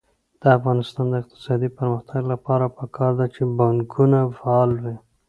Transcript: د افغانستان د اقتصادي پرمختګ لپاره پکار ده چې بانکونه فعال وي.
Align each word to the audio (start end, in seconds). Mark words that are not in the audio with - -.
د 0.41 0.43
افغانستان 0.57 1.05
د 1.09 1.13
اقتصادي 1.23 1.69
پرمختګ 1.77 2.21
لپاره 2.33 2.65
پکار 2.79 3.11
ده 3.19 3.25
چې 3.35 3.41
بانکونه 3.59 4.17
فعال 4.37 4.69
وي. 4.83 4.95